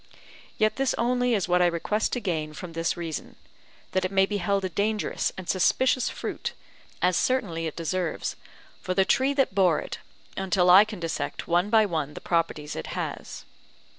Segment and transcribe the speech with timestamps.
[0.57, 3.35] Yet this only is what I request to gain from this reason,
[3.91, 6.53] that it may be held a dangerous and suspicious fruit,
[7.03, 8.35] as certainly it deserves,
[8.81, 9.99] for the tree that bore it,
[10.35, 13.45] until I can dissect one by one the properties it has.